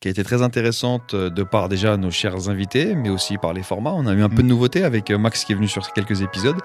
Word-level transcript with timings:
qui 0.00 0.06
a 0.08 0.10
été 0.12 0.22
très 0.22 0.42
intéressante 0.42 1.14
euh, 1.14 1.28
de 1.28 1.42
par 1.42 1.68
déjà 1.68 1.96
nos 1.96 2.10
chers 2.12 2.48
invités, 2.48 2.94
mais 2.94 3.08
aussi 3.10 3.36
par 3.36 3.52
les 3.52 3.62
formats. 3.64 3.92
On 3.94 4.06
a 4.06 4.12
eu 4.12 4.22
un 4.22 4.28
peu 4.28 4.42
de 4.44 4.48
nouveauté 4.48 4.84
avec 4.84 5.10
euh, 5.10 5.18
Max 5.18 5.44
qui 5.44 5.52
est 5.52 5.56
venu 5.56 5.66
sur 5.66 5.92
quelques 5.92 6.22
épisodes. 6.22 6.56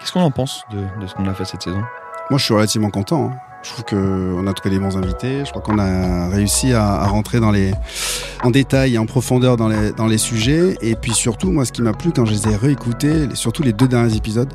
Qu'est-ce 0.00 0.10
qu'on 0.12 0.22
en 0.22 0.30
pense 0.30 0.62
de, 0.72 0.78
de 1.02 1.06
ce 1.06 1.14
qu'on 1.14 1.28
a 1.28 1.34
fait 1.34 1.44
cette 1.44 1.62
saison? 1.62 1.82
Moi, 2.30 2.38
je 2.38 2.44
suis 2.44 2.54
relativement 2.54 2.88
content. 2.90 3.26
hein. 3.30 3.36
Je 3.62 3.70
trouve 3.70 3.84
qu'on 3.84 4.46
a 4.46 4.52
trouvé 4.54 4.74
des 4.74 4.80
bons 4.80 4.96
invités. 4.96 5.44
Je 5.44 5.50
crois 5.50 5.60
qu'on 5.62 5.78
a 5.78 6.28
réussi 6.30 6.72
à, 6.72 6.82
à 6.94 7.06
rentrer 7.06 7.40
dans 7.40 7.50
les, 7.50 7.72
en 8.42 8.50
détail 8.50 8.94
et 8.94 8.98
en 8.98 9.06
profondeur 9.06 9.56
dans 9.58 9.68
les, 9.68 9.92
dans 9.92 10.06
les 10.06 10.18
sujets. 10.18 10.76
Et 10.80 10.96
puis 10.96 11.12
surtout, 11.12 11.52
moi, 11.52 11.64
ce 11.66 11.72
qui 11.72 11.82
m'a 11.82 11.92
plu 11.92 12.10
quand 12.10 12.24
je 12.24 12.32
les 12.32 12.48
ai 12.48 12.56
réécoutés, 12.56 13.26
les- 13.26 13.34
surtout 13.36 13.62
les 13.62 13.72
deux 13.74 13.86
derniers 13.86 14.16
épisodes, 14.16 14.52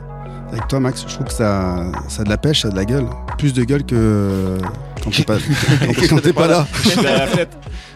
avec 0.52 0.68
toi, 0.68 0.80
Max, 0.80 1.06
je 1.08 1.14
trouve 1.14 1.28
que 1.28 1.34
ça, 1.34 1.86
ça 2.10 2.22
a 2.22 2.26
de 2.26 2.30
la 2.30 2.38
pêche, 2.38 2.64
ça 2.64 2.70
a 2.70 2.72
de 2.72 2.76
la 2.78 2.86
gueule. 2.86 3.06
Plus 3.38 3.54
de 3.54 3.64
gueule 3.64 3.84
que 3.86 4.58
quand 5.04 5.12
t'es 5.12 5.24
pas, 5.24 5.38
quand 6.10 6.20
t'es 6.22 6.34
pas 6.34 6.48
là. 6.48 6.68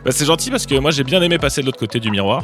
Bah, 0.03 0.11
c'est 0.11 0.25
gentil 0.25 0.49
parce 0.49 0.65
que 0.65 0.75
moi 0.79 0.91
j'ai 0.91 1.03
bien 1.03 1.21
aimé 1.21 1.37
passer 1.37 1.61
de 1.61 1.67
l'autre 1.67 1.77
côté 1.79 1.99
du 1.99 2.09
miroir, 2.09 2.43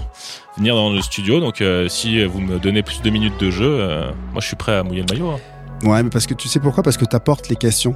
venir 0.58 0.76
dans 0.76 0.92
le 0.92 1.02
studio. 1.02 1.40
Donc 1.40 1.62
euh, 1.62 1.88
si 1.88 2.24
vous 2.24 2.40
me 2.40 2.60
donnez 2.60 2.84
plus 2.84 3.02
de 3.02 3.10
minutes 3.10 3.40
de 3.40 3.50
jeu, 3.50 3.66
euh, 3.82 4.12
moi 4.32 4.42
je 4.42 4.48
suis 4.48 4.56
prêt 4.56 4.76
à 4.76 4.84
mouiller 4.84 5.04
le 5.08 5.14
maillot. 5.14 5.32
hein. 5.32 5.40
Ouais, 5.88 6.02
mais 6.04 6.10
parce 6.10 6.26
que 6.28 6.34
tu 6.34 6.48
sais 6.48 6.60
pourquoi? 6.60 6.84
Parce 6.84 6.98
que 6.98 7.06
tu 7.06 7.16
apportes 7.16 7.50
les 7.50 7.56
questions. 7.56 7.96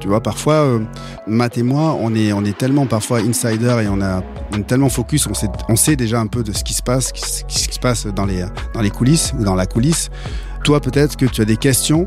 Tu 0.00 0.08
vois, 0.08 0.22
parfois, 0.22 0.54
euh, 0.54 0.78
Matt 1.26 1.58
et 1.58 1.62
moi, 1.62 1.94
on 2.00 2.14
est, 2.14 2.32
on 2.32 2.42
est 2.46 2.56
tellement 2.56 2.86
parfois 2.86 3.18
insider 3.18 3.82
et 3.84 3.88
on, 3.88 4.00
a, 4.00 4.22
est 4.56 4.66
tellement 4.66 4.88
focus, 4.88 5.26
on 5.26 5.34
sait, 5.34 5.48
on 5.68 5.76
sait 5.76 5.94
déjà 5.94 6.18
un 6.18 6.26
peu 6.26 6.42
de 6.42 6.52
ce 6.52 6.64
qui 6.64 6.72
se 6.72 6.82
passe, 6.82 7.12
ce 7.14 7.44
qui 7.44 7.58
se 7.74 7.78
passe 7.78 8.06
dans 8.06 8.24
les, 8.24 8.46
dans 8.72 8.80
les 8.80 8.88
coulisses 8.88 9.34
ou 9.38 9.44
dans 9.44 9.54
la 9.54 9.66
coulisse. 9.66 10.08
Toi, 10.64 10.80
peut-être 10.80 11.18
que 11.18 11.26
tu 11.26 11.42
as 11.42 11.44
des 11.44 11.58
questions 11.58 12.06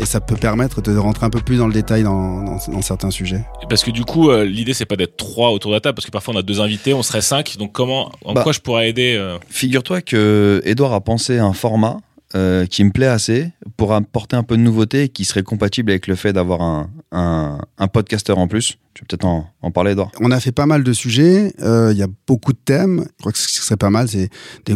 et 0.00 0.06
ça 0.06 0.20
peut 0.20 0.36
permettre 0.36 0.80
de 0.80 0.96
rentrer 0.96 1.26
un 1.26 1.30
peu 1.30 1.40
plus 1.40 1.58
dans 1.58 1.66
le 1.66 1.72
détail 1.72 2.02
dans, 2.02 2.42
dans, 2.42 2.58
dans 2.68 2.82
certains 2.82 3.10
sujets. 3.10 3.44
Parce 3.68 3.84
que 3.84 3.90
du 3.90 4.04
coup, 4.04 4.30
euh, 4.30 4.44
l'idée 4.44 4.74
c'est 4.74 4.86
pas 4.86 4.96
d'être 4.96 5.16
trois 5.16 5.50
autour 5.50 5.70
de 5.70 5.76
la 5.76 5.80
table, 5.80 5.94
parce 5.94 6.06
que 6.06 6.10
parfois 6.10 6.34
on 6.34 6.38
a 6.38 6.42
deux 6.42 6.60
invités, 6.60 6.94
on 6.94 7.02
serait 7.02 7.20
cinq. 7.20 7.56
Donc 7.58 7.72
comment, 7.72 8.10
en 8.24 8.32
Bah. 8.34 8.42
quoi 8.42 8.52
je 8.52 8.60
pourrais 8.60 8.88
aider 8.88 9.14
euh, 9.16 9.38
Figure-toi 9.48 10.00
que 10.00 10.62
Edouard 10.64 10.92
a 10.94 11.00
pensé 11.00 11.38
à 11.38 11.44
un 11.44 11.52
format 11.52 11.98
euh, 12.34 12.64
qui 12.66 12.84
me 12.84 12.90
plaît 12.90 13.06
assez 13.06 13.50
pour 13.76 13.92
apporter 13.92 14.36
un 14.36 14.42
peu 14.44 14.56
de 14.56 14.62
nouveauté 14.62 15.04
et 15.04 15.08
qui 15.08 15.24
serait 15.24 15.42
compatible 15.42 15.90
avec 15.90 16.06
le 16.06 16.14
fait 16.14 16.32
d'avoir 16.32 16.62
un, 16.62 16.90
un, 17.12 17.58
un 17.78 17.88
podcasteur 17.88 18.38
en 18.38 18.46
plus. 18.48 18.78
Tu 18.92 19.02
peux 19.02 19.06
peut-être 19.16 19.24
en, 19.24 19.48
en 19.62 19.70
parler, 19.70 19.92
Edouard? 19.92 20.10
On 20.20 20.30
a 20.32 20.40
fait 20.40 20.50
pas 20.52 20.66
mal 20.66 20.82
de 20.82 20.92
sujets, 20.92 21.52
euh, 21.62 21.90
il 21.92 21.98
y 21.98 22.02
a 22.02 22.08
beaucoup 22.26 22.52
de 22.52 22.58
thèmes. 22.58 23.04
Je 23.06 23.20
crois 23.20 23.30
que 23.32 23.38
ce 23.38 23.46
qui 23.46 23.54
serait 23.56 23.76
pas 23.76 23.90
mal, 23.90 24.08
c'est 24.08 24.28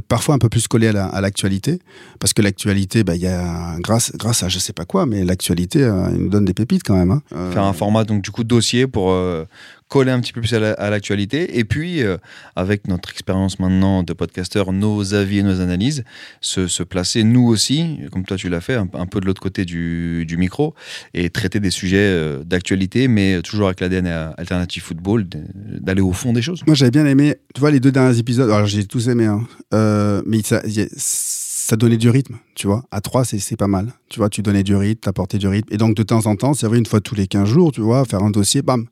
parfois 0.06 0.36
un 0.36 0.38
peu 0.38 0.48
plus 0.48 0.68
coller 0.68 0.86
à 0.88 0.92
la- 0.92 1.20
l'actualité. 1.20 1.80
parce 2.20 2.32
que 2.32 2.40
l'actualité, 2.40 3.04
bah, 3.04 3.16
il 3.16 3.22
y 3.22 3.26
a, 3.26 3.76
grâce, 3.80 4.12
grâce 4.16 4.42
à 4.44 4.48
je 4.48 4.58
sais 4.58 4.72
pas 4.72 4.84
quoi, 4.86 5.04
mais 5.04 5.24
l'actualité, 5.24 5.82
euh, 5.82 6.08
nous 6.10 6.28
donne 6.30 6.44
des 6.44 6.54
pépites 6.54 6.82
quand 6.84 6.96
même. 6.96 7.10
hein. 7.10 7.22
Euh, 7.34 7.52
Faire 7.52 7.64
un 7.64 7.72
format, 7.74 8.04
donc 8.04 8.22
du 8.22 8.30
coup, 8.30 8.44
dossier 8.44 8.86
pour 8.86 9.10
euh, 9.10 9.44
coller 9.88 10.10
un 10.10 10.20
petit 10.20 10.32
peu 10.32 10.40
plus 10.40 10.54
à 10.54 10.58
la- 10.60 10.72
à 10.72 10.88
l'actualité. 10.90 11.58
Et 11.58 11.64
puis, 11.64 12.02
euh, 12.02 12.16
avec 12.56 12.88
notre 12.88 13.10
expérience 13.10 13.58
maintenant 13.60 14.02
de 14.02 14.12
podcasteur, 14.14 14.72
nos 14.72 15.12
avis 15.12 15.38
et 15.38 15.42
nos 15.42 15.60
analyses, 15.60 16.02
se, 16.40 16.66
se 16.66 16.82
placer 16.82 17.24
nous 17.24 17.46
aussi, 17.46 17.98
comme 18.10 18.24
toi 18.24 18.36
tu 18.38 18.48
l'as 18.48 18.60
fait, 18.62 18.74
un, 18.76 18.88
un 18.94 19.06
peu 19.06 19.20
de 19.20 19.26
l'autre 19.26 19.42
côté 19.42 19.64
du, 19.66 20.24
du 20.26 20.36
micro, 20.38 20.74
et 21.12 21.28
traiter 21.30 21.60
des 21.60 21.70
sujets 21.70 21.98
euh, 21.98 22.42
d'actualité, 22.44 23.06
mais 23.08 23.42
toujours 23.42 23.66
avec 23.66 23.80
l'ADN 23.80 24.03
alternative 24.10 24.82
football, 24.82 25.28
de- 25.28 25.40
d'aller 25.80 26.00
au 26.02 26.12
fond 26.12 26.32
des 26.32 26.42
choses. 26.42 26.62
Moi, 26.66 26.74
j'avais 26.74 26.90
bien 26.90 27.06
aimé, 27.06 27.36
tu 27.54 27.60
vois, 27.60 27.70
les 27.70 27.80
deux 27.80 27.92
derniers 27.92 28.18
épisodes, 28.18 28.50
alors 28.50 28.66
j'ai 28.66 28.84
tous 28.86 29.08
aimé, 29.08 29.26
hein, 29.26 29.46
euh, 29.72 30.22
mais 30.26 30.42
ça, 30.42 30.60
y 30.66 30.80
a- 30.80 30.86
ça 30.96 31.76
donnait 31.76 31.96
du 31.96 32.10
rythme, 32.10 32.36
tu 32.54 32.66
vois. 32.66 32.84
À 32.90 33.00
trois, 33.00 33.24
c'est 33.24 33.56
pas 33.56 33.66
mal. 33.68 33.92
Tu 34.10 34.18
vois, 34.18 34.28
tu 34.28 34.42
donnais 34.42 34.62
du 34.62 34.76
rythme, 34.76 35.00
t'apportais 35.00 35.38
du 35.38 35.48
rythme. 35.48 35.72
Et 35.72 35.78
donc, 35.78 35.96
de 35.96 36.02
temps 36.02 36.26
en 36.26 36.36
temps, 36.36 36.52
c'est 36.52 36.66
vrai, 36.66 36.76
une 36.76 36.84
fois 36.84 37.00
tous 37.00 37.14
les 37.14 37.26
15 37.26 37.48
jours, 37.48 37.72
tu 37.72 37.80
vois, 37.80 38.04
faire 38.04 38.22
un 38.22 38.28
dossier, 38.30 38.60
bam, 38.60 38.86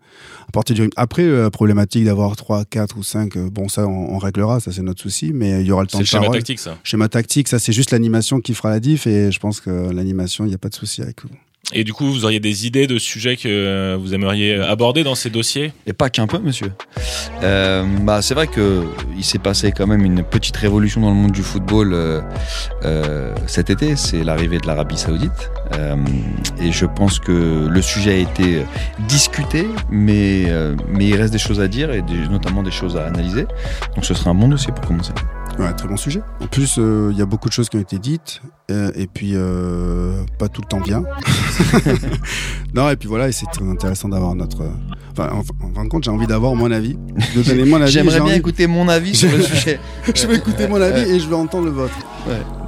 apporter 0.48 0.72
du 0.72 0.80
rythme. 0.80 0.94
Après, 0.96 1.22
euh, 1.22 1.50
problématique 1.50 2.04
d'avoir 2.06 2.34
3, 2.34 2.64
4 2.64 2.96
ou 2.96 3.02
5, 3.02 3.36
euh, 3.36 3.50
bon, 3.50 3.68
ça, 3.68 3.86
on, 3.86 4.14
on 4.14 4.18
réglera, 4.18 4.58
ça, 4.58 4.72
c'est 4.72 4.80
notre 4.80 5.02
souci, 5.02 5.32
mais 5.34 5.60
il 5.60 5.66
y 5.66 5.70
aura 5.70 5.82
le 5.82 5.88
temps 5.88 5.98
C'est 5.98 6.04
le 6.04 6.04
de 6.04 6.08
schéma 6.08 6.22
parole. 6.22 6.38
tactique 6.38 6.60
ça. 6.60 6.78
Schéma 6.82 7.08
tactique, 7.10 7.48
ça, 7.48 7.58
c'est 7.58 7.74
juste 7.74 7.90
l'animation 7.90 8.40
qui 8.40 8.54
fera 8.54 8.70
la 8.70 8.80
diff, 8.80 9.06
et 9.06 9.30
je 9.30 9.38
pense 9.38 9.60
que 9.60 9.90
l'animation, 9.92 10.46
il 10.46 10.48
n'y 10.48 10.54
a 10.54 10.58
pas 10.58 10.70
de 10.70 10.74
souci 10.74 11.02
avec 11.02 11.22
vous. 11.24 11.28
Et 11.74 11.84
du 11.84 11.92
coup, 11.92 12.06
vous 12.06 12.24
auriez 12.24 12.40
des 12.40 12.66
idées 12.66 12.86
de 12.86 12.98
sujets 12.98 13.36
que 13.36 13.96
vous 13.96 14.14
aimeriez 14.14 14.56
aborder 14.56 15.04
dans 15.04 15.14
ces 15.14 15.30
dossiers? 15.30 15.72
Et 15.86 15.92
pas 15.92 16.10
qu'un 16.10 16.26
peu, 16.26 16.38
monsieur. 16.38 16.72
Euh, 17.42 17.84
bah, 18.02 18.20
c'est 18.20 18.34
vrai 18.34 18.46
que 18.46 18.84
il 19.16 19.24
s'est 19.24 19.38
passé 19.38 19.72
quand 19.72 19.86
même 19.86 20.04
une 20.04 20.22
petite 20.24 20.56
révolution 20.56 21.00
dans 21.00 21.10
le 21.10 21.14
monde 21.14 21.32
du 21.32 21.42
football 21.42 21.92
euh, 21.94 22.20
euh, 22.84 23.34
cet 23.46 23.70
été. 23.70 23.96
C'est 23.96 24.24
l'arrivée 24.24 24.58
de 24.58 24.66
l'Arabie 24.66 24.98
Saoudite. 24.98 25.50
Et 26.60 26.72
je 26.72 26.84
pense 26.84 27.18
que 27.18 27.66
le 27.68 27.82
sujet 27.82 28.12
a 28.12 28.16
été 28.16 28.64
discuté, 29.08 29.66
mais, 29.90 30.46
mais 30.88 31.06
il 31.06 31.16
reste 31.16 31.32
des 31.32 31.38
choses 31.38 31.60
à 31.60 31.68
dire 31.68 31.90
et 31.90 32.02
notamment 32.30 32.62
des 32.62 32.70
choses 32.70 32.96
à 32.96 33.06
analyser. 33.06 33.46
Donc 33.94 34.04
ce 34.04 34.12
serait 34.12 34.30
un 34.30 34.34
bon 34.34 34.48
dossier 34.48 34.72
pour 34.72 34.86
commencer. 34.86 35.12
Ouais, 35.58 35.72
très 35.74 35.86
bon 35.86 35.96
sujet. 35.96 36.22
En 36.40 36.46
plus, 36.46 36.76
euh, 36.78 37.10
il 37.12 37.18
y 37.18 37.22
a 37.22 37.26
beaucoup 37.26 37.48
de 37.48 37.52
choses 37.52 37.68
qui 37.68 37.76
ont 37.76 37.80
été 37.80 37.98
dites, 37.98 38.40
euh, 38.70 38.90
et 38.94 39.06
puis 39.06 39.32
euh, 39.34 40.22
pas 40.38 40.48
tout 40.48 40.62
le 40.62 40.66
temps 40.66 40.80
bien. 40.80 41.02
non, 42.74 42.88
et 42.90 42.96
puis 42.96 43.08
voilà, 43.08 43.28
et 43.28 43.32
c'est 43.32 43.46
très 43.52 43.64
intéressant 43.68 44.08
d'avoir 44.08 44.34
notre. 44.34 44.62
Enfin, 45.12 45.28
en, 45.30 45.40
en 45.40 45.74
fin 45.74 45.84
de 45.84 45.88
compte, 45.88 46.04
j'ai 46.04 46.10
envie 46.10 46.26
d'avoir 46.26 46.54
mon 46.54 46.70
avis, 46.70 46.96
de 47.36 47.42
donner 47.46 47.64
mon 47.64 47.80
avis. 47.82 47.92
J'aimerais 47.92 48.12
j'ai 48.14 48.20
bien 48.20 48.28
envie- 48.30 48.38
écouter 48.38 48.66
mon 48.66 48.88
avis 48.88 49.14
sur 49.14 49.30
le 49.30 49.42
sujet. 49.42 49.78
Je 50.14 50.26
vais 50.26 50.36
écouter 50.36 50.66
mon 50.68 50.80
avis 50.80 51.02
et 51.10 51.20
je 51.20 51.28
vais 51.28 51.34
entendre 51.36 51.66
le 51.66 51.70
vôtre. 51.72 51.94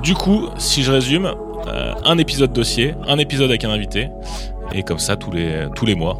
Du 0.02 0.14
coup, 0.14 0.48
si 0.58 0.82
je 0.82 0.92
résume, 0.92 1.26
euh, 1.66 1.94
un 2.04 2.18
épisode 2.18 2.52
dossier, 2.52 2.94
un 3.08 3.18
épisode 3.18 3.48
avec 3.48 3.64
un 3.64 3.70
invité, 3.70 4.08
et 4.72 4.82
comme 4.82 4.98
ça 4.98 5.16
tous 5.16 5.30
les, 5.30 5.66
tous 5.74 5.86
les 5.86 5.94
mois. 5.94 6.18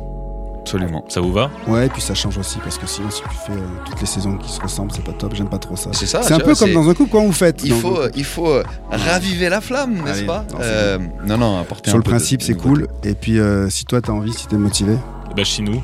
Absolument. 0.64 1.04
Ça 1.08 1.20
vous 1.20 1.30
va 1.32 1.50
Ouais, 1.68 1.86
et 1.86 1.88
puis 1.90 2.00
ça 2.00 2.14
change 2.14 2.38
aussi, 2.38 2.58
parce 2.58 2.78
que 2.78 2.86
sinon, 2.86 3.10
si 3.10 3.20
tu 3.22 3.28
fais 3.46 3.52
euh, 3.52 3.60
toutes 3.84 4.00
les 4.00 4.06
saisons 4.06 4.38
qui 4.38 4.50
se 4.50 4.58
ressemblent, 4.62 4.90
c'est 4.96 5.04
pas 5.04 5.12
top. 5.12 5.34
J'aime 5.34 5.48
pas 5.50 5.58
trop 5.58 5.76
ça. 5.76 5.90
C'est 5.92 6.06
ça. 6.06 6.22
C'est 6.22 6.32
un 6.32 6.38
peu 6.38 6.52
vois, 6.52 6.54
comme 6.54 6.72
dans 6.72 6.88
un 6.88 6.94
couple, 6.94 7.10
quand 7.12 7.22
vous 7.24 7.32
faites. 7.32 7.62
Il 7.64 7.74
faut, 7.74 7.98
euh, 7.98 8.10
il 8.16 8.24
faut 8.24 8.62
raviver 8.90 9.50
la 9.50 9.60
flamme, 9.60 9.96
n'est-ce 10.02 10.18
Allez, 10.18 10.26
pas 10.26 10.44
non, 10.52 10.58
Euh, 10.62 10.98
Non, 11.26 11.36
non, 11.36 11.60
apporter 11.60 11.90
Sur 11.90 11.96
un 11.96 11.98
le 11.98 12.02
peu 12.04 12.10
principe, 12.12 12.40
de 12.40 12.44
c'est 12.46 12.54
cool. 12.54 12.88
Et 13.04 13.14
puis, 13.14 13.38
euh, 13.38 13.68
si 13.68 13.84
toi, 13.84 14.00
t'as 14.00 14.12
envie, 14.12 14.32
si 14.32 14.46
t'es 14.46 14.56
motivé, 14.56 14.96
Bah 15.36 15.44
chez 15.44 15.62
nous. 15.62 15.82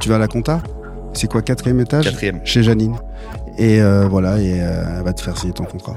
tu 0.00 0.10
vas 0.10 0.16
à 0.16 0.18
la 0.18 0.28
compta? 0.28 0.60
C'est 1.14 1.30
quoi, 1.30 1.40
quatrième 1.40 1.80
étage? 1.80 2.04
Quatrième. 2.04 2.40
Chez 2.44 2.62
Janine. 2.62 2.96
Et 3.56 3.80
euh, 3.80 4.06
voilà, 4.06 4.38
et 4.38 4.60
euh, 4.60 4.98
elle 4.98 5.02
va 5.04 5.12
te 5.14 5.22
faire 5.22 5.36
signer 5.38 5.54
ton 5.54 5.64
contrat. 5.64 5.96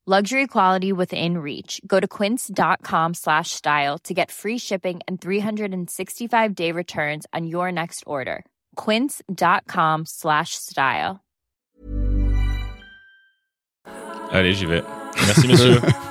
luxury 0.11 0.45
quality 0.45 0.91
within 0.91 1.37
reach. 1.37 1.79
Go 1.87 2.01
to 2.01 2.07
quince.com 2.07 3.13
slash 3.13 3.51
style 3.51 3.97
to 3.99 4.13
get 4.13 4.29
free 4.29 4.57
shipping 4.57 4.99
and 5.07 5.21
365 5.21 6.53
day 6.53 6.73
returns 6.73 7.25
on 7.31 7.47
your 7.47 7.71
next 7.71 8.03
order. 8.05 8.43
quince.com 8.75 10.05
slash 10.05 10.55
style. 10.55 11.23
Allez 14.33 14.53
j'y 14.53 14.65
vais. 14.65 14.83
Merci 15.15 15.47
monsieur. 15.47 15.79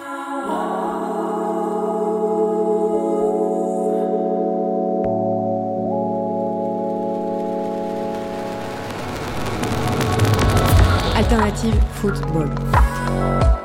Alternative 11.17 11.79
football. 11.97 13.60